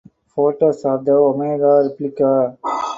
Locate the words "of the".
0.83-1.11